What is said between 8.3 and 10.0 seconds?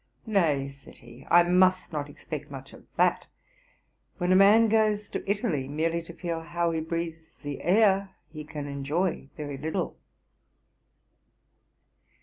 he can enjoy very little.'